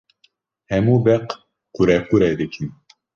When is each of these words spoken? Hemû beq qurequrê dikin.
Hemû 0.69 0.95
beq 1.05 1.27
qurequrê 1.75 2.31
dikin. 2.39 2.67